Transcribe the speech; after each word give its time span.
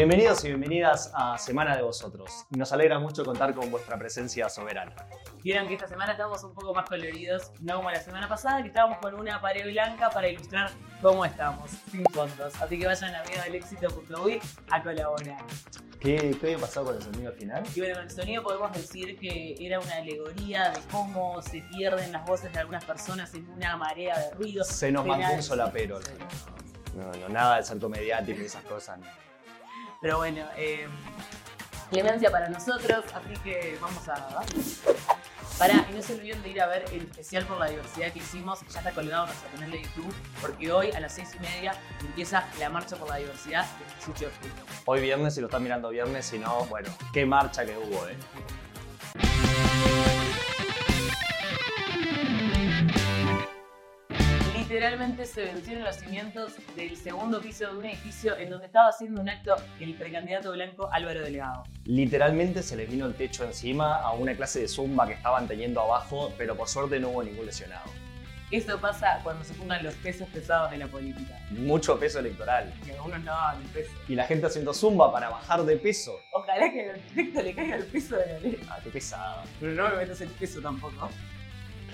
Bienvenidos 0.00 0.42
y 0.44 0.48
bienvenidas 0.48 1.12
a 1.14 1.36
Semana 1.36 1.76
de 1.76 1.82
Vosotros. 1.82 2.46
Nos 2.56 2.72
alegra 2.72 2.98
mucho 2.98 3.22
contar 3.22 3.54
con 3.54 3.70
vuestra 3.70 3.98
presencia 3.98 4.48
soberana. 4.48 4.94
Vieron 5.42 5.68
que 5.68 5.74
esta 5.74 5.86
semana 5.86 6.12
estamos 6.12 6.42
un 6.42 6.54
poco 6.54 6.72
más 6.72 6.88
coloridos, 6.88 7.52
no 7.60 7.76
como 7.76 7.90
la 7.90 8.00
semana 8.00 8.26
pasada, 8.26 8.62
que 8.62 8.68
estábamos 8.68 8.96
con 8.96 9.12
una 9.12 9.42
pared 9.42 9.70
blanca 9.70 10.08
para 10.08 10.26
ilustrar 10.26 10.70
cómo 11.02 11.26
estamos, 11.26 11.70
sin 11.90 12.02
fondos. 12.14 12.62
Así 12.62 12.78
que 12.78 12.86
vayan 12.86 13.14
a 13.14 13.22
miedodelexito.uy 13.24 14.40
a 14.70 14.82
colaborar. 14.82 15.44
¿Qué, 16.00 16.34
¿Qué 16.40 16.46
había 16.46 16.58
pasado 16.58 16.86
con 16.86 16.96
el 16.96 17.02
sonido 17.02 17.28
al 17.28 17.36
final? 17.36 17.62
Y 17.74 17.80
bueno, 17.80 17.96
con 17.96 18.04
el 18.04 18.10
sonido 18.10 18.42
podemos 18.42 18.72
decir 18.72 19.18
que 19.18 19.54
era 19.60 19.80
una 19.80 19.96
alegoría 19.96 20.70
de 20.70 20.80
cómo 20.90 21.42
se 21.42 21.60
pierden 21.76 22.10
las 22.10 22.24
voces 22.24 22.50
de 22.50 22.58
algunas 22.58 22.86
personas 22.86 23.34
en 23.34 23.46
una 23.50 23.76
marea 23.76 24.18
de 24.18 24.30
ruido. 24.30 24.64
Se 24.64 24.90
nos 24.90 25.04
mandó 25.04 25.30
un 25.34 25.42
solapero. 25.42 26.00
No, 26.96 27.12
no, 27.20 27.28
nada 27.28 27.56
del 27.56 27.66
salto 27.66 27.90
mediático 27.90 28.40
y 28.40 28.46
esas 28.46 28.64
cosas. 28.64 28.98
no. 28.98 29.29
Pero 30.00 30.16
bueno, 30.16 30.42
eh, 30.56 30.88
clemencia 31.90 32.30
para 32.30 32.48
nosotros, 32.48 33.04
así 33.14 33.34
que 33.44 33.76
vamos 33.80 34.08
a... 34.08 34.42
Pará, 35.58 35.86
y 35.90 35.94
no 35.94 36.00
se 36.00 36.14
olviden 36.14 36.42
de 36.42 36.48
ir 36.48 36.62
a 36.62 36.66
ver 36.66 36.86
el 36.90 37.02
especial 37.02 37.44
por 37.44 37.58
la 37.58 37.66
diversidad 37.66 38.10
que 38.14 38.20
hicimos, 38.20 38.60
ya 38.70 38.78
está 38.78 38.92
colgado 38.92 39.24
en 39.24 39.28
nuestro 39.28 39.50
canal 39.50 39.70
de 39.70 39.82
YouTube, 39.82 40.14
porque 40.40 40.72
hoy 40.72 40.90
a 40.92 41.00
las 41.00 41.14
seis 41.14 41.36
y 41.36 41.38
media 41.40 41.74
empieza 42.00 42.48
la 42.58 42.70
marcha 42.70 42.96
por 42.96 43.10
la 43.10 43.16
diversidad 43.16 43.66
del 43.78 43.88
18 44.14 44.24
de 44.24 44.30
julio. 44.30 44.64
Hoy 44.86 45.00
viernes, 45.02 45.34
si 45.34 45.42
lo 45.42 45.48
están 45.48 45.62
mirando 45.62 45.90
viernes, 45.90 46.24
si 46.24 46.38
no, 46.38 46.64
bueno, 46.64 46.88
qué 47.12 47.26
marcha 47.26 47.66
que 47.66 47.76
hubo, 47.76 48.08
¿eh? 48.08 48.16
Literalmente 54.80 55.26
se 55.26 55.44
vencieron 55.44 55.84
los 55.84 55.96
cimientos 55.96 56.54
del 56.74 56.96
segundo 56.96 57.38
piso 57.42 57.70
de 57.70 57.76
un 57.76 57.84
edificio 57.84 58.34
en 58.38 58.48
donde 58.48 58.64
estaba 58.64 58.88
haciendo 58.88 59.20
un 59.20 59.28
acto 59.28 59.54
el 59.78 59.92
precandidato 59.92 60.52
blanco 60.52 60.88
Álvaro 60.90 61.20
Delegado. 61.20 61.64
Literalmente 61.84 62.62
se 62.62 62.76
les 62.76 62.90
vino 62.90 63.04
el 63.04 63.12
techo 63.12 63.44
encima 63.44 63.96
a 63.96 64.12
una 64.12 64.34
clase 64.34 64.62
de 64.62 64.68
zumba 64.68 65.06
que 65.06 65.12
estaban 65.12 65.46
teniendo 65.46 65.82
abajo, 65.82 66.32
pero 66.38 66.56
por 66.56 66.66
suerte 66.66 66.98
no 66.98 67.10
hubo 67.10 67.22
ningún 67.22 67.44
lesionado. 67.44 67.90
Esto 68.50 68.80
pasa 68.80 69.20
cuando 69.22 69.44
se 69.44 69.54
juntan 69.54 69.84
los 69.84 69.92
pesos 69.96 70.26
pesados 70.30 70.70
de 70.70 70.78
la 70.78 70.86
política. 70.86 71.38
Mucho 71.50 72.00
peso 72.00 72.20
electoral. 72.20 72.72
Que 72.82 72.92
algunos 72.92 73.18
no 73.20 73.32
daban 73.32 73.60
el 73.60 73.68
peso. 73.68 73.90
Y 74.08 74.14
la 74.14 74.24
gente 74.24 74.46
haciendo 74.46 74.72
zumba 74.72 75.12
para 75.12 75.28
bajar 75.28 75.62
de 75.66 75.76
peso. 75.76 76.18
Ojalá 76.32 76.72
que 76.72 76.88
al 76.88 76.90
arquitecto 76.94 77.42
le 77.42 77.54
caiga 77.54 77.76
el 77.76 77.84
peso 77.84 78.16
de 78.16 78.26
la 78.32 78.38
ley. 78.38 78.58
Ah, 78.70 78.78
qué 78.82 78.88
pesado. 78.88 79.42
Pero 79.60 79.74
no 79.74 79.90
me 79.90 79.96
metas 79.96 80.22
el 80.22 80.30
peso 80.30 80.62
tampoco. 80.62 81.10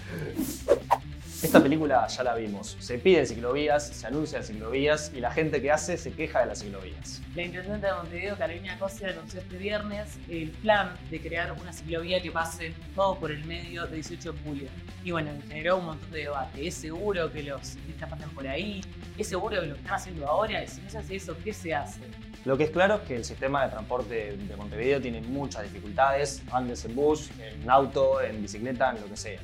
Esta 1.42 1.62
película 1.62 2.06
ya 2.06 2.23
la 2.23 2.34
vimos. 2.34 2.79
Se 2.81 2.98
piden 2.98 3.27
ciclovías, 3.27 3.89
se 3.89 4.06
anuncian 4.06 4.42
ciclovías 4.42 5.12
y 5.15 5.20
la 5.20 5.31
gente 5.31 5.61
que 5.61 5.70
hace 5.70 5.98
se 5.98 6.12
queja 6.12 6.41
de 6.41 6.47
las 6.47 6.61
ciclovías. 6.61 7.20
La 7.34 7.43
intendente 7.43 7.87
de 7.87 7.93
Montevideo, 7.93 8.39
Carolina 8.39 8.78
Cosia, 8.78 9.11
anunció 9.11 9.41
este 9.41 9.59
viernes 9.59 10.19
el 10.31 10.51
plan 10.51 10.95
de 11.11 11.20
crear 11.20 11.53
una 11.53 11.75
ciclovía 11.75 12.23
que 12.23 12.31
pase 12.31 12.73
todo 12.95 13.17
por 13.19 13.31
el 13.31 13.45
medio 13.45 13.87
de 13.87 13.97
18 13.97 14.33
de 14.33 14.39
julio. 14.45 14.69
Y 15.05 15.11
bueno, 15.11 15.31
generó 15.47 15.77
un 15.77 15.84
montón 15.84 16.11
de 16.11 16.20
debate. 16.20 16.67
¿Es 16.67 16.75
seguro 16.75 17.31
que 17.31 17.43
los 17.43 17.61
ciclistas 17.67 18.09
pasen 18.09 18.31
por 18.31 18.48
ahí? 18.48 18.81
¿Es 19.19 19.28
seguro 19.28 19.61
que 19.61 19.67
lo 19.67 19.75
que 19.75 19.81
están 19.81 19.95
haciendo 19.95 20.27
ahora? 20.27 20.65
Y 20.65 20.69
si 20.69 20.81
no 20.81 20.89
se 20.89 20.98
hace 20.98 21.17
eso, 21.17 21.37
¿qué 21.45 21.53
se 21.53 21.75
hace? 21.75 22.00
Lo 22.47 22.56
que 22.56 22.65
es 22.65 22.71
claro 22.71 22.95
es 22.95 23.00
que 23.03 23.17
el 23.17 23.25
sistema 23.27 23.65
de 23.65 23.73
transporte 23.73 24.37
de 24.37 24.56
Montevideo 24.56 25.03
tiene 25.03 25.21
muchas 25.21 25.65
dificultades. 25.65 26.43
Andes 26.50 26.84
en 26.87 26.95
bus, 26.95 27.28
en 27.41 27.69
auto, 27.69 28.23
en 28.23 28.41
bicicleta, 28.41 28.93
en 28.93 29.03
lo 29.03 29.06
que 29.09 29.17
sea. 29.19 29.41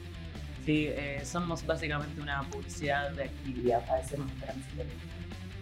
Sí, 0.64 0.86
eh, 0.88 1.20
somos 1.24 1.66
básicamente 1.66 2.20
una 2.20 2.42
publicidad 2.48 3.10
de 3.10 3.24
actividad, 3.24 3.84
padecemos 3.86 4.32
de 4.32 4.40
tránsito. 4.40 4.82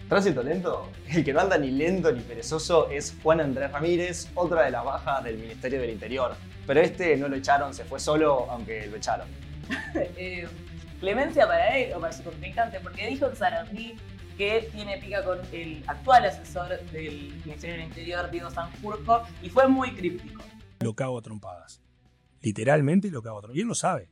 Tránsito 0.09 0.43
lento, 0.43 0.91
el 1.09 1.25
que 1.25 1.33
no 1.33 1.41
anda 1.41 1.57
ni 1.57 1.71
lento 1.71 2.13
ni 2.13 2.21
perezoso 2.21 2.91
es 2.91 3.17
Juan 3.23 3.41
Andrés 3.41 3.71
Ramírez, 3.71 4.29
otra 4.35 4.65
de 4.65 4.73
las 4.73 4.85
bajas 4.85 5.25
del 5.25 5.39
Ministerio 5.39 5.81
del 5.81 5.91
Interior. 5.91 6.35
Pero 6.67 6.81
este 6.81 7.17
no 7.17 7.29
lo 7.29 7.37
echaron, 7.37 7.73
se 7.73 7.85
fue 7.85 7.99
solo, 7.99 8.51
aunque 8.51 8.87
lo 8.87 8.97
echaron. 8.97 9.29
Eh, 9.95 10.47
clemencia 10.99 11.47
para 11.47 11.77
él 11.79 11.95
o 11.95 12.01
para 12.01 12.13
su 12.13 12.23
contrincante, 12.23 12.81
porque 12.81 13.07
dijo 13.07 13.27
en 13.27 13.37
Sarandí 13.37 13.95
que 14.37 14.69
tiene 14.73 14.99
pica 14.99 15.25
con 15.25 15.39
el 15.53 15.83
actual 15.87 16.25
asesor 16.25 16.81
del 16.91 17.33
Ministerio 17.45 17.77
del 17.77 17.87
Interior, 17.87 18.31
Diego 18.31 18.51
Sanjurjo, 18.51 19.23
y 19.43 19.49
fue 19.49 19.69
muy 19.69 19.93
críptico. 19.93 20.43
lo 20.81 20.95
cago 20.95 21.19
a 21.19 21.23
trompadas. 21.23 21.81
Literalmente 22.43 23.11
lo 23.11 23.23
cago 23.23 23.39
a 23.39 23.43
trompadas. 23.43 23.59
Y 23.59 23.61
él 23.61 23.69
lo 23.69 23.75
sabe. 23.75 24.09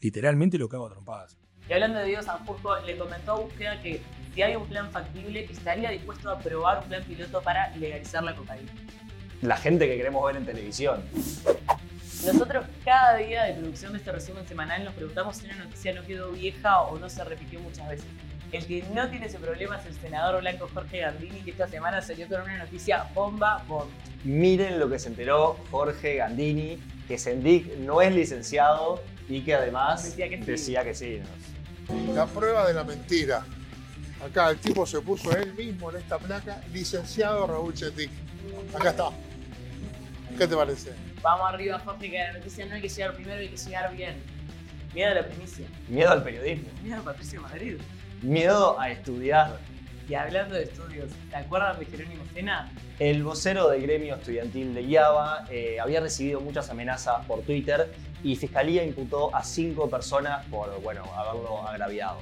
Literalmente 0.00 0.58
lo 0.58 0.68
cago 0.68 0.86
a 0.86 0.90
trompadas. 0.90 1.36
Y 1.68 1.72
hablando 1.72 1.98
de 1.98 2.06
Diego 2.06 2.22
Sanjurjo, 2.22 2.78
le 2.80 2.96
comentó 2.96 3.32
a 3.32 3.40
Búsqueda 3.40 3.80
que 3.80 4.02
si 4.34 4.42
hay 4.42 4.56
un 4.56 4.66
plan 4.66 4.90
factible, 4.90 5.44
estaría 5.44 5.90
dispuesto 5.90 6.28
a 6.28 6.34
aprobar 6.34 6.80
un 6.82 6.88
plan 6.88 7.04
piloto 7.04 7.40
para 7.40 7.74
legalizar 7.76 8.22
la 8.22 8.34
cocaína. 8.34 8.70
La 9.40 9.56
gente 9.56 9.86
que 9.86 9.96
queremos 9.96 10.26
ver 10.26 10.36
en 10.36 10.44
televisión. 10.44 11.02
Nosotros 12.24 12.64
cada 12.84 13.16
día 13.16 13.44
de 13.44 13.54
producción 13.54 13.92
de 13.92 13.98
este 13.98 14.10
resumen 14.10 14.46
semanal 14.46 14.84
nos 14.84 14.94
preguntamos 14.94 15.36
si 15.36 15.46
una 15.46 15.56
noticia 15.56 15.92
no 15.92 16.02
quedó 16.04 16.32
vieja 16.32 16.80
o 16.82 16.98
no 16.98 17.08
se 17.08 17.22
repitió 17.24 17.60
muchas 17.60 17.88
veces. 17.88 18.06
El 18.52 18.66
que 18.66 18.84
no 18.94 19.08
tiene 19.08 19.26
ese 19.26 19.38
problema 19.38 19.76
es 19.76 19.86
el 19.86 19.94
senador 19.94 20.40
blanco 20.40 20.68
Jorge 20.72 21.00
Gandini, 21.00 21.40
que 21.40 21.50
esta 21.50 21.66
semana 21.66 22.00
salió 22.00 22.28
con 22.28 22.42
una 22.42 22.58
noticia 22.58 23.04
bomba 23.14 23.62
bomba. 23.66 23.92
Miren 24.24 24.78
lo 24.78 24.88
que 24.88 24.98
se 24.98 25.08
enteró 25.08 25.58
Jorge 25.70 26.16
Gandini, 26.16 26.78
que 27.08 27.18
Sendic 27.18 27.76
no 27.78 28.00
es 28.00 28.14
licenciado 28.14 29.02
y 29.28 29.40
que 29.42 29.54
además 29.54 30.04
Decía 30.04 30.28
que 30.28 30.38
sí. 30.38 30.44
decía 30.44 30.84
que 30.84 30.94
sí. 30.94 31.20
La 32.14 32.26
prueba 32.26 32.66
de 32.66 32.74
la 32.74 32.84
mentira. 32.84 33.44
Acá 34.24 34.50
el 34.50 34.58
tipo 34.58 34.86
se 34.86 35.00
puso 35.00 35.36
él 35.36 35.52
mismo 35.54 35.90
en 35.90 35.96
esta 35.98 36.18
placa, 36.18 36.62
licenciado 36.72 37.46
Raúl 37.46 37.74
Chendic. 37.74 38.10
Acá 38.74 38.90
está. 38.90 39.10
¿Qué 40.38 40.46
te 40.46 40.56
parece? 40.56 40.92
Vamos 41.22 41.48
arriba, 41.48 41.78
Jorge, 41.78 42.10
que 42.10 42.18
la 42.18 42.32
noticia 42.32 42.66
no 42.66 42.74
hay 42.74 42.82
que 42.82 42.88
llegar 42.88 43.14
primero, 43.14 43.40
hay 43.40 43.48
que 43.48 43.56
llegar 43.56 43.94
bien. 43.94 44.16
Miedo 44.94 45.10
a 45.10 45.14
la 45.14 45.26
primicia. 45.26 45.66
Miedo 45.88 46.10
al 46.10 46.22
periodismo, 46.22 46.68
Miedo 46.82 47.00
a 47.00 47.04
Patricio 47.04 47.40
Madrid. 47.42 47.78
miedo 48.22 48.78
a 48.80 48.90
estudiar. 48.90 49.58
Y 50.06 50.14
hablando 50.14 50.54
de 50.54 50.64
estudios, 50.64 51.10
¿te 51.30 51.36
acuerdas 51.36 51.78
de 51.78 51.86
Jerónimo 51.86 52.24
Sena? 52.34 52.70
El 52.98 53.24
vocero 53.24 53.70
del 53.70 53.82
gremio 53.82 54.16
estudiantil 54.16 54.74
de 54.74 54.82
IABA 54.82 55.46
eh, 55.50 55.80
había 55.80 56.00
recibido 56.00 56.40
muchas 56.40 56.68
amenazas 56.68 57.24
por 57.24 57.40
Twitter 57.42 57.90
y 58.22 58.36
Fiscalía 58.36 58.84
imputó 58.84 59.34
a 59.34 59.42
cinco 59.42 59.88
personas 59.88 60.44
por, 60.46 60.78
bueno, 60.82 61.04
haberlo 61.14 61.66
agraviado. 61.66 62.18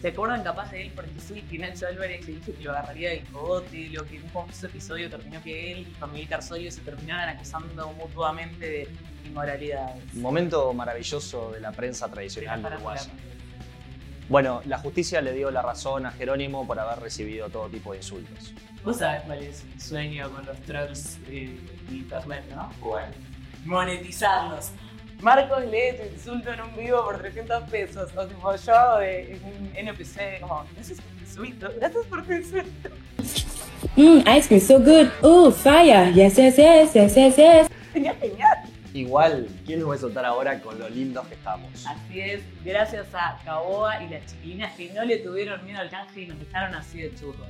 ¿Se 0.00 0.08
acuerdan 0.08 0.44
capaz 0.44 0.70
de 0.70 0.82
él? 0.82 0.92
Porque 0.94 1.18
sí, 1.18 1.42
que 1.42 1.58
Nacho 1.58 1.88
Álvarez 1.88 2.24
le 2.28 2.34
dijo 2.34 2.52
que 2.56 2.62
lo 2.62 2.70
agarraría 2.70 3.10
del 3.10 3.24
cogote, 3.24 3.88
lo 3.88 4.04
que 4.04 4.16
en 4.16 4.22
un 4.24 4.30
famoso 4.30 4.66
episodio 4.66 5.10
terminó 5.10 5.42
que 5.42 5.72
él 5.72 5.78
y 5.80 5.94
Familia 5.94 6.28
Carsolio 6.28 6.70
se 6.70 6.82
terminaran 6.82 7.34
acusando 7.34 7.90
mutuamente 7.94 8.64
de 8.64 8.88
inmoralidades. 9.24 10.14
Momento 10.14 10.72
maravilloso 10.72 11.50
de 11.50 11.60
la 11.60 11.72
prensa 11.72 12.08
tradicional 12.08 12.64
uruguaya. 12.64 13.10
Bueno, 14.28 14.60
la 14.64 14.78
justicia 14.78 15.20
le 15.20 15.32
dio 15.32 15.50
la 15.50 15.62
razón 15.62 16.04
a 16.04 16.10
Jerónimo 16.10 16.66
por 16.66 16.78
haber 16.80 16.98
recibido 17.00 17.48
todo 17.48 17.68
tipo 17.68 17.92
de 17.92 17.98
insultos. 17.98 18.52
Vos 18.84 18.98
sabés 18.98 19.22
cuál 19.22 19.42
es 19.42 19.64
mi 19.64 19.80
sueño 19.80 20.30
con 20.30 20.44
los 20.46 20.58
trolls 20.62 21.18
eh, 21.28 21.56
de 21.88 21.96
internet, 21.96 22.44
¿no? 22.54 22.70
Bueno. 22.80 23.12
Monetizarlos. 23.64 24.72
Marcos 25.20 25.64
lee 25.66 25.96
tu 25.96 26.14
insulto 26.14 26.52
en 26.52 26.60
un 26.60 26.76
vivo 26.76 27.04
por 27.04 27.18
300 27.18 27.70
pesos. 27.70 28.10
O 28.16 28.26
tipo 28.26 28.54
yo 28.54 28.98
de 28.98 29.40
un 29.44 29.72
NPC, 29.74 30.40
como, 30.40 30.64
gracias 30.74 31.00
por 31.00 31.12
tu 31.12 31.20
insulto, 31.20 31.68
gracias 31.78 32.06
por 32.06 32.26
tu 32.26 32.32
insulto. 32.32 32.90
Mmm, 33.96 34.22
ice 34.28 34.48
cream 34.48 34.60
so 34.60 34.78
good. 34.78 35.08
Ooh, 35.24 35.50
fire. 35.50 36.12
Yes, 36.12 36.36
yes, 36.36 36.56
yes, 36.56 36.94
yes, 36.94 37.14
yes, 37.14 37.36
yes. 37.36 37.68
Sería 37.92 38.14
genial. 38.14 38.45
Igual, 38.96 39.46
¿quién 39.66 39.80
nos 39.80 39.90
va 39.90 39.94
a 39.94 39.98
soltar 39.98 40.24
ahora 40.24 40.58
con 40.58 40.78
lo 40.78 40.88
lindos 40.88 41.26
que 41.26 41.34
estamos? 41.34 41.86
Así 41.86 42.18
es, 42.18 42.42
gracias 42.64 43.06
a 43.14 43.38
Caboa 43.44 44.02
y 44.02 44.08
las 44.08 44.24
chiquilinas 44.24 44.74
que 44.74 44.90
no 44.94 45.04
le 45.04 45.18
tuvieron 45.18 45.62
miedo 45.66 45.80
al 45.80 45.90
canje 45.90 46.22
y 46.22 46.26
nos 46.26 46.38
dejaron 46.38 46.74
así 46.74 47.02
de 47.02 47.14
churros. 47.14 47.46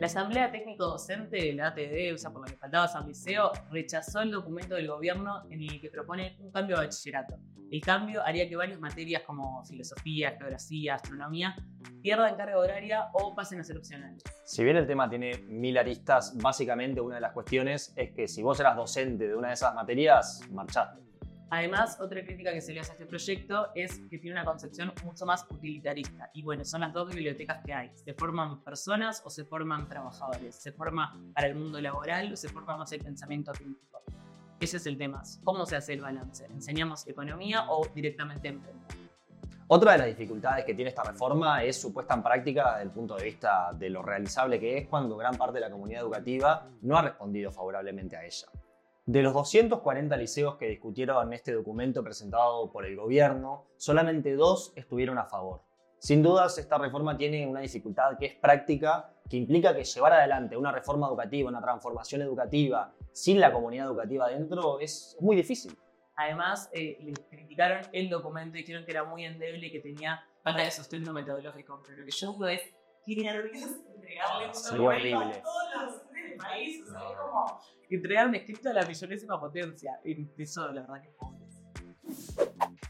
La 0.00 0.06
Asamblea 0.06 0.50
Técnico 0.50 0.86
Docente 0.86 1.36
de 1.36 1.52
la 1.52 1.68
ATD, 1.68 2.14
o 2.14 2.18
sea, 2.18 2.30
por 2.30 2.42
la 2.44 2.52
que 2.52 2.58
faltaba 2.58 2.88
San 2.88 3.06
Liceo, 3.06 3.52
rechazó 3.70 4.22
el 4.22 4.32
documento 4.32 4.74
del 4.74 4.88
gobierno 4.88 5.44
en 5.50 5.62
el 5.62 5.80
que 5.80 5.88
propone 5.88 6.36
un 6.40 6.50
cambio 6.50 6.80
de 6.80 6.86
bachillerato. 6.86 7.38
El 7.70 7.82
cambio 7.82 8.24
haría 8.24 8.48
que 8.48 8.56
varias 8.56 8.80
materias 8.80 9.22
como 9.26 9.62
filosofía, 9.64 10.34
geografía, 10.38 10.94
astronomía 10.94 11.54
pierdan 12.02 12.34
carga 12.36 12.58
horaria 12.58 13.08
o 13.12 13.34
pasen 13.34 13.60
a 13.60 13.64
ser 13.64 13.76
opcionales. 13.76 14.22
Si 14.44 14.64
bien 14.64 14.78
el 14.78 14.86
tema 14.86 15.08
tiene 15.10 15.36
mil 15.48 15.76
aristas, 15.76 16.34
básicamente 16.38 17.00
una 17.02 17.16
de 17.16 17.20
las 17.20 17.32
cuestiones 17.32 17.92
es 17.94 18.12
que 18.12 18.26
si 18.26 18.42
vos 18.42 18.58
eras 18.58 18.74
docente 18.74 19.28
de 19.28 19.34
una 19.34 19.48
de 19.48 19.54
esas 19.54 19.74
materias, 19.74 20.40
marchaste. 20.50 21.02
Además, 21.50 21.98
otra 22.00 22.22
crítica 22.24 22.52
que 22.52 22.60
se 22.60 22.72
le 22.72 22.80
hace 22.80 22.92
a 22.92 22.94
este 22.94 23.06
proyecto 23.06 23.68
es 23.74 24.00
que 24.10 24.18
tiene 24.18 24.36
una 24.36 24.44
concepción 24.44 24.92
mucho 25.04 25.24
más 25.24 25.46
utilitarista. 25.50 26.30
Y 26.34 26.42
bueno, 26.42 26.64
son 26.64 26.82
las 26.82 26.92
dos 26.92 27.08
bibliotecas 27.08 27.64
que 27.64 27.72
hay. 27.72 27.90
¿Se 27.94 28.12
forman 28.14 28.62
personas 28.62 29.22
o 29.24 29.30
se 29.30 29.44
forman 29.44 29.88
trabajadores? 29.88 30.54
¿Se 30.54 30.72
forma 30.72 31.18
para 31.34 31.46
el 31.46 31.54
mundo 31.54 31.80
laboral 31.80 32.32
o 32.32 32.36
se 32.36 32.48
forma 32.48 32.76
más 32.76 32.92
el 32.92 33.02
pensamiento 33.02 33.52
crítico? 33.52 34.02
Ese 34.60 34.78
es 34.78 34.86
el 34.86 34.98
tema. 34.98 35.22
¿Cómo 35.44 35.66
se 35.66 35.76
hace 35.76 35.92
el 35.92 36.00
balance? 36.00 36.44
¿Enseñamos 36.46 37.06
economía 37.06 37.66
o 37.70 37.86
directamente 37.94 38.48
emprender? 38.48 39.08
Otra 39.68 39.92
de 39.92 39.98
las 39.98 40.06
dificultades 40.08 40.64
que 40.64 40.74
tiene 40.74 40.88
esta 40.88 41.04
reforma 41.04 41.62
es 41.62 41.80
su 41.80 41.92
puesta 41.92 42.14
en 42.14 42.22
práctica 42.22 42.72
desde 42.72 42.84
el 42.84 42.90
punto 42.90 43.14
de 43.16 43.24
vista 43.24 43.72
de 43.72 43.90
lo 43.90 44.02
realizable 44.02 44.58
que 44.58 44.78
es 44.78 44.88
cuando 44.88 45.16
gran 45.16 45.36
parte 45.36 45.54
de 45.54 45.60
la 45.60 45.70
comunidad 45.70 46.00
educativa 46.00 46.66
no 46.80 46.96
ha 46.96 47.02
respondido 47.02 47.52
favorablemente 47.52 48.16
a 48.16 48.24
ella. 48.24 48.48
De 49.06 49.22
los 49.22 49.32
240 49.32 50.16
liceos 50.16 50.56
que 50.56 50.68
discutieron 50.68 51.32
este 51.32 51.52
documento 51.52 52.02
presentado 52.02 52.72
por 52.72 52.84
el 52.84 52.96
gobierno, 52.96 53.66
solamente 53.76 54.34
dos 54.34 54.72
estuvieron 54.74 55.18
a 55.18 55.24
favor. 55.24 55.62
Sin 55.98 56.22
dudas, 56.22 56.56
esta 56.58 56.78
reforma 56.78 57.16
tiene 57.16 57.46
una 57.46 57.60
dificultad 57.60 58.16
que 58.18 58.26
es 58.26 58.34
práctica, 58.36 59.12
que 59.28 59.36
implica 59.36 59.74
que 59.74 59.84
llevar 59.84 60.12
adelante 60.12 60.56
una 60.56 60.72
reforma 60.72 61.08
educativa, 61.08 61.48
una 61.48 61.60
transformación 61.60 62.22
educativa, 62.22 62.94
sin 63.12 63.40
la 63.40 63.52
comunidad 63.52 63.86
educativa 63.86 64.28
dentro, 64.28 64.78
es 64.80 65.16
muy 65.20 65.36
difícil. 65.36 65.76
Además, 66.14 66.70
eh, 66.72 66.98
le 67.00 67.12
criticaron 67.30 67.82
el 67.92 68.08
documento 68.10 68.56
y 68.56 68.62
dijeron 68.62 68.84
que 68.84 68.90
era 68.90 69.04
muy 69.04 69.24
endeble 69.24 69.66
y 69.66 69.72
que 69.72 69.80
tenía 69.80 70.24
falta 70.42 70.62
de 70.62 70.70
sustento 70.70 71.12
metodológico. 71.12 71.80
Pero 71.84 71.98
lo 71.98 72.04
que 72.04 72.10
yo 72.10 72.32
digo 72.32 72.46
es, 72.46 72.62
qué 73.04 73.16
nervios 73.16 73.70
entregarle 73.94 74.46
un 74.46 74.52
documento 74.52 75.18
a 75.18 75.42
todos 75.42 75.64
los 75.74 76.10
del 76.12 76.36
país. 76.36 76.82
O 76.82 76.90
sea, 76.90 77.00
es 77.10 77.16
como 77.16 77.60
entregar 77.88 78.26
un 78.28 78.34
escrito 78.34 78.70
a 78.70 78.72
la 78.72 78.86
millonésima 78.86 79.40
potencia. 79.40 80.00
Y 80.04 80.28
eso, 80.42 80.66
la 80.72 80.82
verdad 80.82 81.02
que 81.02 81.10
pobres. 81.10 81.48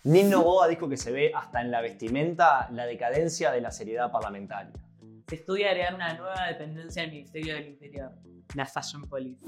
Nino 0.09 0.39
Novoa 0.39 0.69
dijo 0.69 0.89
que 0.89 0.97
se 0.97 1.13
ve 1.13 1.33
hasta 1.35 1.61
en 1.61 1.71
la 1.71 1.83
vestimenta 1.83 2.67
la 2.71 2.87
decadencia 2.87 3.51
de 3.51 3.61
la 3.61 3.71
seriedad 3.71 4.11
parlamentaria. 4.11 4.73
Se 5.29 5.35
estudia 5.35 5.69
agregar 5.69 5.95
una 5.95 6.15
nueva 6.15 6.47
dependencia 6.47 7.03
del 7.03 7.11
Ministerio 7.11 7.55
del 7.55 7.69
Interior, 7.69 8.13
la 8.55 8.65
Fashion 8.65 9.03
Police. 9.03 9.45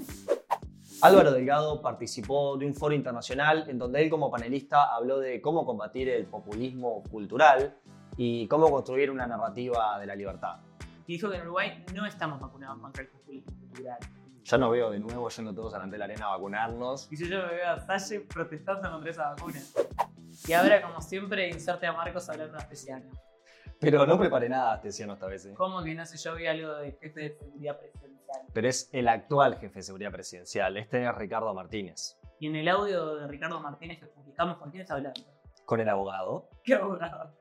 Álvaro 1.01 1.33
Delgado 1.33 1.81
participó 1.81 2.59
de 2.59 2.67
un 2.67 2.75
foro 2.75 2.95
internacional 2.95 3.71
en 3.71 3.79
donde 3.79 4.03
él 4.03 4.11
como 4.11 4.31
panelista 4.31 4.95
habló 4.95 5.19
de 5.19 5.41
cómo 5.41 5.65
combatir 5.65 6.11
el 6.11 6.27
populismo 6.27 7.05
cultural 7.05 7.79
y 8.19 8.47
cómo 8.47 8.71
construir 8.71 9.11
una 9.11 9.27
narrativa 9.27 9.99
de 9.99 10.05
la 10.05 10.15
libertad. 10.15 10.59
Y 11.07 11.15
dijo 11.15 11.31
que 11.31 11.37
en 11.37 11.43
Uruguay 11.45 11.87
no 11.95 12.05
estamos 12.05 12.39
vacunados 12.39 12.79
contra 12.81 13.03
el 13.03 13.09
populismo 13.09 13.51
cultural. 13.61 13.99
Ya 14.45 14.59
no 14.59 14.69
veo 14.69 14.91
de 14.91 15.01
nuevo 15.01 15.27
yendo 15.31 15.55
todos 15.55 15.91
de 15.91 15.97
la 15.97 16.05
arena 16.05 16.27
a 16.27 16.31
vacunarnos. 16.33 17.11
Y 17.11 17.17
si 17.17 17.31
yo 17.31 17.39
me 17.39 17.55
veo 17.55 17.67
a 17.67 17.81
Salle 17.81 18.21
protestando 18.21 18.91
contra 18.91 19.11
esa 19.11 19.31
vacuna. 19.31 19.59
Y 20.47 20.53
ahora, 20.53 20.83
como 20.83 21.01
siempre, 21.01 21.49
inserte 21.49 21.87
a 21.87 21.93
Marcos 21.93 22.29
hablando 22.29 22.59
especial. 22.59 23.03
Pero 23.79 24.07
no 24.07 24.19
preparé 24.19 24.49
nada 24.49 24.75
Astesiano 24.75 25.15
esta 25.15 25.27
vez. 25.27 25.47
¿eh? 25.47 25.55
¿Cómo 25.57 25.83
que 25.83 25.95
no 25.95 26.05
sé 26.05 26.19
yo 26.19 26.35
vi 26.35 26.47
algo 26.47 26.75
de 26.75 26.93
jefe 26.93 27.21
de 27.21 27.31
seguridad 27.31 27.79
presidencial? 27.79 28.41
Pero 28.53 28.69
es 28.69 28.91
el 28.93 29.09
actual 29.09 29.57
jefe 29.59 29.79
de 29.79 29.83
seguridad 29.83 30.13
presidencial. 30.13 30.77
Este 30.77 31.03
es 31.03 31.15
Ricardo 31.15 31.53
Martínez. 31.55 32.19
Y 32.39 32.47
en 32.47 32.57
el 32.57 32.69
audio 32.69 33.17
de 33.17 33.27
Ricardo 33.27 33.59
Martínez 33.61 33.99
que 33.99 34.07
publicamos, 34.07 34.59
¿con 34.59 34.71
quién 34.71 34.83
está 34.83 34.95
hablando? 34.95 35.21
Con 35.65 35.81
el 35.81 35.89
abogado. 35.89 36.49
¿Qué 36.63 36.75
abogado? 36.75 37.35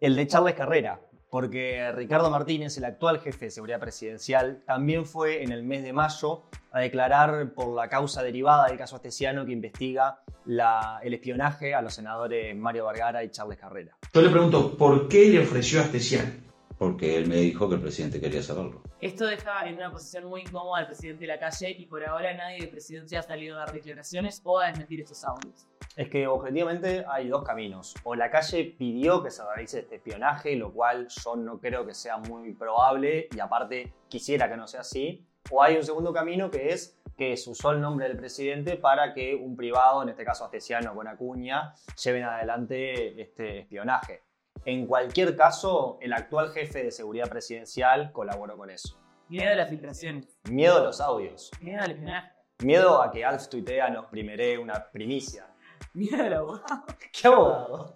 El 0.00 0.16
de 0.16 0.26
Charles 0.26 0.54
Carrera. 0.54 1.00
Porque 1.34 1.90
Ricardo 1.90 2.30
Martínez, 2.30 2.78
el 2.78 2.84
actual 2.84 3.18
jefe 3.18 3.46
de 3.46 3.50
seguridad 3.50 3.80
presidencial, 3.80 4.62
también 4.64 5.04
fue 5.04 5.42
en 5.42 5.50
el 5.50 5.64
mes 5.64 5.82
de 5.82 5.92
mayo 5.92 6.44
a 6.70 6.78
declarar 6.78 7.54
por 7.54 7.74
la 7.74 7.88
causa 7.88 8.22
derivada 8.22 8.68
del 8.68 8.78
caso 8.78 8.94
Astesiano 8.94 9.44
que 9.44 9.50
investiga 9.50 10.20
la- 10.44 11.00
el 11.02 11.12
espionaje 11.12 11.74
a 11.74 11.82
los 11.82 11.92
senadores 11.92 12.54
Mario 12.54 12.86
Vergara 12.86 13.24
y 13.24 13.30
Charles 13.32 13.58
Carrera. 13.58 13.96
Yo 14.12 14.22
le 14.22 14.30
pregunto, 14.30 14.76
¿por 14.76 15.08
qué 15.08 15.28
le 15.28 15.40
ofreció 15.40 15.80
a 15.80 15.82
Astesiano? 15.82 16.30
Porque 16.78 17.16
él 17.16 17.26
me 17.26 17.34
dijo 17.38 17.68
que 17.68 17.74
el 17.74 17.80
presidente 17.80 18.20
quería 18.20 18.40
saberlo. 18.40 18.84
Esto 19.04 19.26
deja 19.26 19.68
en 19.68 19.74
una 19.74 19.90
posición 19.92 20.24
muy 20.24 20.40
incómoda 20.40 20.78
al 20.78 20.86
presidente 20.86 21.26
de 21.26 21.26
la 21.26 21.38
calle 21.38 21.68
y 21.68 21.84
por 21.84 22.02
ahora 22.02 22.32
nadie 22.32 22.62
de 22.62 22.68
presidencia 22.68 23.18
ha 23.18 23.22
salido 23.22 23.54
a 23.54 23.58
dar 23.58 23.72
declaraciones 23.74 24.40
o 24.42 24.58
a 24.58 24.68
desmentir 24.68 25.02
estos 25.02 25.22
audios. 25.24 25.66
Es 25.94 26.08
que 26.08 26.26
objetivamente 26.26 27.04
hay 27.06 27.28
dos 27.28 27.44
caminos. 27.44 27.94
O 28.04 28.14
la 28.14 28.30
calle 28.30 28.74
pidió 28.78 29.22
que 29.22 29.30
se 29.30 29.44
realice 29.44 29.80
este 29.80 29.96
espionaje, 29.96 30.56
lo 30.56 30.72
cual 30.72 31.08
yo 31.08 31.36
no 31.36 31.60
creo 31.60 31.84
que 31.84 31.92
sea 31.92 32.16
muy 32.16 32.54
probable 32.54 33.28
y 33.30 33.40
aparte 33.40 33.92
quisiera 34.08 34.48
que 34.48 34.56
no 34.56 34.66
sea 34.66 34.80
así. 34.80 35.22
O 35.50 35.62
hay 35.62 35.76
un 35.76 35.84
segundo 35.84 36.14
camino 36.14 36.50
que 36.50 36.70
es 36.70 36.98
que 37.14 37.36
se 37.36 37.50
usó 37.50 37.72
el 37.72 37.82
nombre 37.82 38.08
del 38.08 38.16
presidente 38.16 38.76
para 38.76 39.12
que 39.12 39.34
un 39.34 39.54
privado, 39.54 40.02
en 40.02 40.08
este 40.08 40.24
caso 40.24 40.46
Astesiano 40.46 40.94
con 40.94 41.08
Acuña, 41.08 41.74
lleven 42.02 42.24
adelante 42.24 43.20
este 43.20 43.58
espionaje. 43.58 44.22
En 44.64 44.86
cualquier 44.86 45.36
caso, 45.36 45.98
el 46.00 46.12
actual 46.12 46.52
jefe 46.52 46.82
de 46.82 46.90
seguridad 46.90 47.28
presidencial 47.28 48.12
colaboró 48.12 48.56
con 48.56 48.70
eso. 48.70 48.98
Miedo 49.28 49.52
a 49.52 49.56
las 49.56 49.68
filtraciones. 49.68 50.38
Miedo 50.50 50.78
a 50.78 50.84
los 50.84 51.00
audios. 51.00 51.50
Miedo 51.60 51.82
al 51.82 51.90
espionaje. 51.90 52.32
Miedo 52.62 53.02
a 53.02 53.10
que 53.10 53.24
Alf 53.24 53.48
tuitea 53.48 53.90
nos 53.90 54.06
primeré 54.06 54.58
una 54.58 54.90
primicia. 54.90 55.46
Miedo 55.92 56.22
al 56.22 56.32
abogado. 56.34 56.84
¿Qué 57.12 57.28
abogado? 57.28 57.92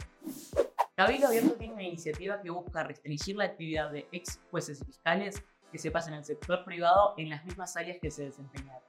Cabildo 0.95 1.29
Abierto 1.29 1.55
tiene 1.55 1.75
una 1.75 1.85
iniciativa 1.85 2.41
que 2.43 2.51
busca 2.51 2.83
restringir 2.83 3.37
la 3.37 3.45
actividad 3.45 3.91
de 3.91 4.09
ex 4.11 4.41
jueces 4.51 4.81
y 4.81 4.85
fiscales 4.85 5.43
que 5.71 5.79
se 5.79 5.91
pasan 5.91 6.15
en 6.15 6.19
el 6.21 6.25
sector 6.25 6.65
privado 6.65 7.15
en 7.17 7.31
las 7.31 7.45
mismas 7.45 7.77
áreas 7.77 7.99
que 8.01 8.11
se 8.11 8.25
desempeñaron. 8.25 8.83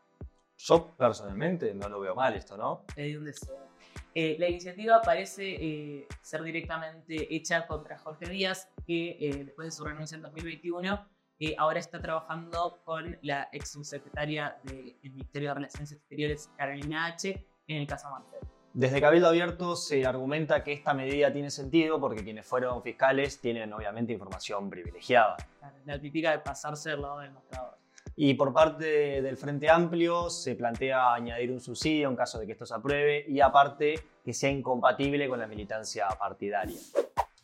Yo 0.57 0.95
personalmente 0.97 1.73
no 1.73 1.87
lo 1.87 1.99
veo 1.99 2.15
mal 2.15 2.35
esto, 2.35 2.57
¿no? 2.57 2.83
Le 2.95 3.03
di 3.03 3.15
un 3.15 3.25
deseo. 3.25 3.68
Eh, 4.15 4.35
la 4.39 4.49
iniciativa 4.49 5.01
parece 5.01 5.43
eh, 5.43 6.07
ser 6.21 6.43
directamente 6.43 7.33
hecha 7.33 7.67
contra 7.67 7.97
Jorge 7.97 8.27
Díaz, 8.27 8.69
que 8.85 9.17
eh, 9.19 9.43
después 9.45 9.67
de 9.67 9.71
su 9.71 9.85
renuncia 9.85 10.15
en 10.15 10.23
2021, 10.23 11.07
eh, 11.41 11.55
ahora 11.57 11.79
está 11.79 12.01
trabajando 12.01 12.81
con 12.83 13.17
la 13.21 13.47
ex 13.53 13.71
subsecretaria 13.71 14.57
del 14.63 14.97
Ministerio 15.03 15.49
de 15.49 15.55
Relaciones 15.55 15.91
Exteriores, 15.93 16.51
Carolina 16.57 17.05
H., 17.05 17.45
en 17.67 17.77
el 17.77 17.87
caso 17.87 18.09
Marcel. 18.09 18.39
Desde 18.73 18.99
Cabildo 18.99 19.29
Abierto 19.29 19.75
se 19.75 20.05
argumenta 20.05 20.63
que 20.63 20.73
esta 20.73 20.93
medida 20.93 21.31
tiene 21.31 21.49
sentido 21.49 21.99
porque 21.99 22.23
quienes 22.23 22.45
fueron 22.45 22.83
fiscales 22.83 23.39
tienen 23.39 23.71
obviamente 23.73 24.13
información 24.13 24.69
privilegiada. 24.69 25.37
La 25.85 25.99
típica 25.99 26.31
de 26.31 26.39
pasarse 26.39 26.91
del 26.91 27.01
lado 27.01 27.19
del 27.19 27.31
mostrador. 27.31 27.78
Y 28.21 28.33
por 28.33 28.51
parte 28.51 29.21
del 29.21 29.37
Frente 29.37 29.69
Amplio 29.69 30.29
se 30.29 30.53
plantea 30.53 31.13
añadir 31.13 31.53
un 31.53 31.61
subsidio 31.61 32.09
en 32.09 32.17
caso 32.17 32.37
de 32.37 32.45
que 32.45 32.51
esto 32.51 32.65
se 32.65 32.73
apruebe 32.73 33.23
y 33.25 33.39
aparte 33.39 33.97
que 34.25 34.33
sea 34.33 34.49
incompatible 34.49 35.29
con 35.29 35.39
la 35.39 35.47
militancia 35.47 36.05
partidaria. 36.19 36.77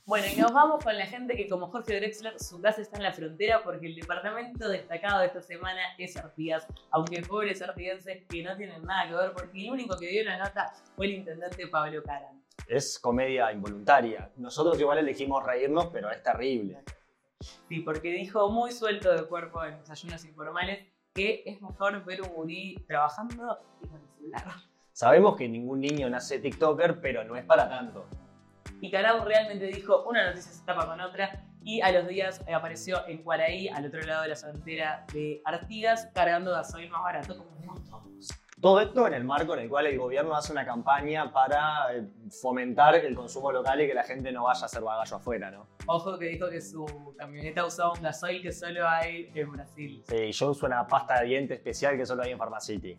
Bueno, 0.05 0.27
y 0.29 0.35
nos 0.35 0.51
vamos 0.51 0.83
con 0.83 0.97
la 0.97 1.05
gente 1.05 1.37
que 1.37 1.47
como 1.47 1.67
Jorge 1.67 1.95
Drexler, 1.95 2.37
su 2.41 2.59
casa 2.59 2.81
está 2.81 2.97
en 2.97 3.03
la 3.03 3.13
frontera 3.13 3.63
porque 3.63 3.87
el 3.87 3.95
departamento 3.95 4.67
destacado 4.67 5.21
de 5.21 5.27
esta 5.27 5.41
semana 5.41 5.79
es 5.97 6.17
Artigas, 6.17 6.67
aunque 6.91 7.21
pobres 7.21 7.61
artigenses 7.61 8.25
que 8.27 8.43
no 8.43 8.57
tienen 8.57 8.83
nada 8.83 9.07
que 9.07 9.15
ver 9.15 9.31
porque 9.31 9.63
el 9.63 9.71
único 9.71 9.97
que 9.97 10.07
dio 10.09 10.25
la 10.25 10.37
nota 10.39 10.73
fue 10.97 11.05
el 11.05 11.13
intendente 11.13 11.67
Pablo 11.67 12.03
Caran. 12.03 12.43
Es 12.67 12.99
comedia 12.99 13.49
involuntaria. 13.49 14.29
Nosotros 14.35 14.77
igual 14.77 14.97
elegimos 14.97 15.41
reírnos, 15.41 15.85
pero 15.85 16.11
es 16.11 16.21
terrible. 16.21 16.83
Sí, 17.67 17.79
porque 17.79 18.11
dijo 18.11 18.49
muy 18.49 18.71
suelto 18.71 19.13
de 19.13 19.23
cuerpo 19.27 19.63
en 19.63 19.79
desayunos 19.79 20.25
informales 20.25 20.87
que 21.13 21.43
es 21.45 21.61
mejor 21.61 22.03
ver 22.03 22.21
un 22.21 22.29
gurí 22.29 22.75
trabajando 22.87 23.59
y 23.81 23.87
con 23.87 24.01
el 24.01 24.07
celular. 24.09 24.43
Sabemos 24.91 25.35
que 25.35 25.47
ningún 25.47 25.81
niño 25.81 26.09
nace 26.09 26.39
TikToker, 26.39 26.99
pero 26.99 27.23
no 27.23 27.35
es 27.35 27.45
para 27.45 27.69
tanto. 27.69 28.05
Y 28.81 28.91
Carau 28.91 29.23
realmente 29.23 29.65
dijo 29.67 30.03
una 30.03 30.27
noticia 30.27 30.51
se 30.51 30.65
tapa 30.65 30.85
con 30.85 30.99
otra 30.99 31.45
y 31.63 31.81
a 31.81 31.91
los 31.91 32.07
días 32.07 32.41
eh, 32.47 32.53
apareció 32.53 33.07
en 33.07 33.23
Cuaraí, 33.23 33.67
al 33.69 33.85
otro 33.85 34.01
lado 34.01 34.21
de 34.21 34.29
la 34.29 34.35
frontera 34.35 35.05
de 35.11 35.41
Artigas, 35.45 36.09
cargando 36.13 36.51
gasoil 36.51 36.89
más 36.89 37.01
barato 37.01 37.37
como 37.37 37.49
un 37.57 37.65
montón. 37.65 38.19
Todo 38.61 38.79
esto 38.79 39.05
en 39.05 39.13
el 39.13 39.25
marco 39.25 39.53
en 39.53 39.59
el 39.59 39.69
cual 39.69 39.85
el 39.87 39.97
gobierno 39.97 40.33
hace 40.33 40.53
una 40.53 40.65
campaña 40.65 41.31
para 41.33 41.93
eh, 41.93 42.07
fomentar 42.41 42.95
el 42.95 43.13
consumo 43.13 43.51
local 43.51 43.81
y 43.81 43.87
que 43.87 43.93
la 43.93 44.03
gente 44.03 44.31
no 44.31 44.45
vaya 44.45 44.61
a 44.61 44.65
hacer 44.65 44.81
bagallo 44.81 45.17
afuera, 45.17 45.51
¿no? 45.51 45.67
Ojo 45.87 46.17
que 46.17 46.25
dijo 46.25 46.49
que 46.49 46.61
su 46.61 47.13
camioneta 47.17 47.65
usaba 47.65 47.91
un 47.91 48.01
gasoil 48.01 48.41
que 48.41 48.53
solo 48.53 48.87
hay 48.87 49.29
en 49.35 49.51
Brasil. 49.51 50.03
Sí, 50.07 50.31
yo 50.31 50.51
uso 50.51 50.65
una 50.65 50.87
pasta 50.87 51.19
de 51.19 51.27
diente 51.27 51.53
especial 51.55 51.97
que 51.97 52.05
solo 52.05 52.23
hay 52.23 52.31
en 52.31 52.37
Pharmacity. 52.37 52.97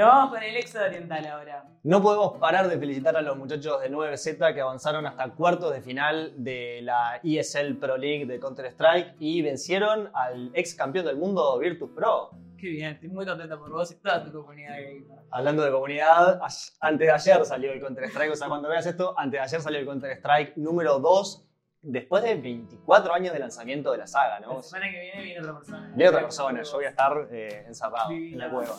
Nos 0.00 0.08
vamos 0.08 0.30
con 0.30 0.42
el 0.42 0.56
éxodo 0.56 0.86
oriental 0.86 1.26
ahora. 1.26 1.64
No 1.82 2.00
podemos 2.00 2.38
parar 2.38 2.70
de 2.70 2.78
felicitar 2.78 3.14
a 3.18 3.20
los 3.20 3.36
muchachos 3.36 3.82
de 3.82 3.90
9Z 3.90 4.54
que 4.54 4.62
avanzaron 4.62 5.04
hasta 5.06 5.28
cuartos 5.32 5.74
de 5.74 5.82
final 5.82 6.32
de 6.38 6.80
la 6.80 7.20
ESL 7.22 7.74
Pro 7.78 7.98
League 7.98 8.24
de 8.24 8.40
Counter-Strike 8.40 9.16
y 9.18 9.42
vencieron 9.42 10.08
al 10.14 10.52
ex 10.54 10.74
campeón 10.74 11.04
del 11.04 11.18
mundo 11.18 11.58
Virtus 11.58 11.90
Pro. 11.90 12.30
Qué 12.56 12.68
bien, 12.68 12.92
estoy 12.92 13.10
muy 13.10 13.26
contenta 13.26 13.58
por 13.58 13.70
vos 13.70 13.92
y 13.92 13.96
toda 13.96 14.24
tu 14.24 14.32
comunidad 14.32 14.76
gamer. 14.76 15.18
Hablando 15.32 15.64
de 15.64 15.70
comunidad, 15.70 16.40
antes 16.80 17.06
de 17.06 17.12
ayer 17.12 17.44
salió 17.44 17.70
el 17.70 17.80
Counter-Strike, 17.82 18.32
o 18.32 18.36
sea, 18.36 18.48
cuando 18.48 18.70
veas 18.70 18.86
esto, 18.86 19.12
antes 19.18 19.38
de 19.38 19.44
ayer 19.44 19.60
salió 19.60 19.80
el 19.80 19.84
Counter-Strike 19.84 20.56
número 20.56 20.98
2 20.98 21.46
después 21.82 22.22
de 22.22 22.34
24 22.34 23.14
años 23.14 23.32
de 23.32 23.38
lanzamiento 23.38 23.92
de 23.92 23.98
la 23.98 24.06
saga, 24.06 24.40
¿no? 24.40 24.56
La 24.56 24.62
semana 24.62 24.90
que 24.90 25.00
viene 25.00 25.22
viene 25.22 25.40
otra 25.40 25.54
persona. 25.54 25.92
Viene 25.94 26.08
otra 26.08 26.22
persona, 26.22 26.62
yo 26.62 26.72
voy 26.72 26.84
a 26.84 26.88
estar 26.90 27.28
eh, 27.30 27.64
encerrado 27.66 28.10
en 28.10 28.38
la 28.38 28.50
cueva. 28.50 28.76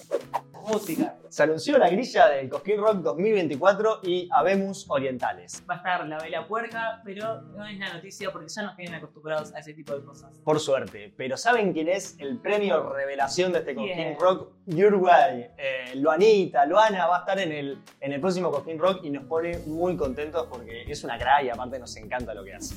Música. 0.67 1.15
Se 1.29 1.43
anunció 1.43 1.77
la 1.79 1.89
grilla 1.89 2.27
del 2.27 2.49
Cosquín 2.49 2.77
Rock 2.77 2.97
2024 2.97 4.01
y 4.03 4.29
Habemus 4.31 4.85
Orientales. 4.89 5.63
Va 5.67 5.75
a 5.75 5.77
estar 5.77 6.07
la 6.07 6.19
vela 6.19 6.47
puerca, 6.47 7.01
pero 7.03 7.41
no 7.41 7.65
es 7.65 7.79
la 7.79 7.93
noticia 7.93 8.31
porque 8.31 8.49
ya 8.49 8.61
nos 8.61 8.75
tienen 8.75 8.95
acostumbrados 8.95 9.53
a 9.55 9.59
ese 9.59 9.73
tipo 9.73 9.95
de 9.95 10.05
cosas. 10.05 10.37
Por 10.43 10.59
suerte. 10.59 11.13
Pero 11.17 11.37
¿saben 11.37 11.73
quién 11.73 11.87
es 11.87 12.15
el 12.19 12.37
premio 12.37 12.93
revelación 12.93 13.51
de 13.53 13.59
este 13.59 13.73
Cosquín. 13.73 14.15
Rock? 14.19 14.51
Uruguay. 14.67 15.47
Eh, 15.57 15.95
Luanita, 15.95 16.65
Luana 16.65 17.07
va 17.07 17.17
a 17.17 17.19
estar 17.21 17.39
en 17.39 17.51
el, 17.51 17.81
en 17.99 18.13
el 18.13 18.21
próximo 18.21 18.51
Cosquín 18.51 18.77
Rock 18.77 19.03
y 19.03 19.09
nos 19.09 19.25
pone 19.25 19.57
muy 19.65 19.97
contentos 19.97 20.47
porque 20.47 20.83
es 20.87 21.03
una 21.03 21.17
cra 21.17 21.41
y 21.41 21.49
aparte 21.49 21.79
nos 21.79 21.95
encanta 21.97 22.33
lo 22.33 22.43
que 22.43 22.53
hace. 22.53 22.75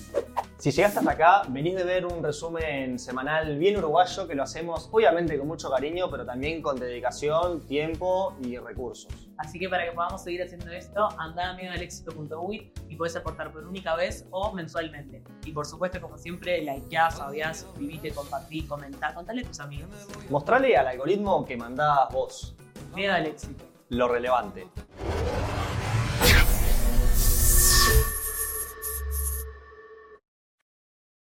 Si 0.58 0.70
llegaste 0.70 0.98
hasta 0.98 1.10
acá, 1.10 1.42
venís 1.50 1.74
de 1.76 1.84
ver 1.84 2.06
un 2.06 2.22
resumen 2.22 2.98
semanal 2.98 3.58
bien 3.58 3.76
uruguayo 3.76 4.26
que 4.26 4.34
lo 4.34 4.44
hacemos 4.44 4.88
obviamente 4.90 5.36
con 5.36 5.46
mucho 5.46 5.68
cariño, 5.70 6.10
pero 6.10 6.24
también 6.24 6.62
con 6.62 6.80
dedicación, 6.80 7.60
tiempo 7.66 8.34
y 8.42 8.56
recursos. 8.56 9.12
Así 9.36 9.58
que 9.58 9.68
para 9.68 9.84
que 9.84 9.92
podamos 9.92 10.22
seguir 10.22 10.42
haciendo 10.42 10.72
esto, 10.72 11.06
anda 11.18 11.48
a 11.48 11.50
amigosdelexito.uy 11.50 12.72
y 12.88 12.96
puedes 12.96 13.14
aportar 13.14 13.52
por 13.52 13.64
única 13.66 13.94
vez 13.94 14.26
o 14.30 14.52
mensualmente. 14.54 15.22
Y 15.44 15.52
por 15.52 15.66
supuesto, 15.66 16.00
como 16.00 16.16
siempre, 16.16 16.62
likeá, 16.62 17.10
sabiá, 17.10 17.52
suscribite, 17.52 18.12
compartí, 18.12 18.62
comentá, 18.62 19.12
contale 19.12 19.42
a 19.42 19.44
tus 19.44 19.60
amigos. 19.60 19.90
Mostrale 20.30 20.74
al 20.78 20.86
algoritmo 20.86 21.44
que 21.44 21.58
mandás 21.58 22.08
vos 22.10 22.56
Miedo 22.94 23.12
al 23.12 23.26
éxito. 23.26 23.64
lo 23.90 24.08
relevante. 24.08 24.66